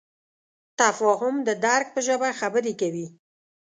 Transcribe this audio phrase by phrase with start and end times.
[0.79, 3.07] تفاهم د درک په ژبه خبرې کوي.